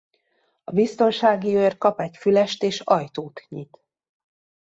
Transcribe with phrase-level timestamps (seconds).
[0.63, 3.79] A boztonságiőr kap egy fülest és ajtót nyit.